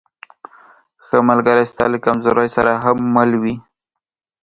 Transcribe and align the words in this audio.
ښه 1.05 1.17
ملګری 1.29 1.65
ستا 1.71 1.85
له 1.93 1.97
کمزورۍ 2.05 2.49
سره 2.55 2.71
هم 2.83 2.97
مل 3.15 3.31
وي. 3.41 3.55